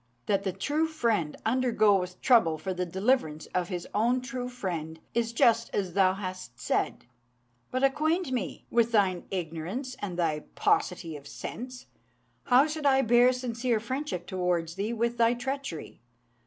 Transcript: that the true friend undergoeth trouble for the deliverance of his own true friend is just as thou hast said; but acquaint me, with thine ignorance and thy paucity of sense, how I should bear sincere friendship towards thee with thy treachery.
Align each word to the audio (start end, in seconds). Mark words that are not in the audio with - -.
that 0.25 0.41
the 0.41 0.51
true 0.51 0.87
friend 0.87 1.37
undergoeth 1.45 2.19
trouble 2.21 2.57
for 2.57 2.73
the 2.73 2.87
deliverance 2.87 3.45
of 3.53 3.67
his 3.67 3.87
own 3.93 4.19
true 4.19 4.49
friend 4.49 4.99
is 5.13 5.31
just 5.31 5.69
as 5.75 5.93
thou 5.93 6.15
hast 6.15 6.59
said; 6.59 7.05
but 7.69 7.83
acquaint 7.83 8.31
me, 8.31 8.65
with 8.71 8.91
thine 8.91 9.27
ignorance 9.29 9.95
and 9.99 10.17
thy 10.17 10.39
paucity 10.55 11.15
of 11.15 11.27
sense, 11.27 11.85
how 12.45 12.63
I 12.63 12.65
should 12.65 13.07
bear 13.07 13.31
sincere 13.31 13.79
friendship 13.79 14.25
towards 14.25 14.73
thee 14.73 14.91
with 14.91 15.19
thy 15.19 15.35
treachery. 15.35 16.01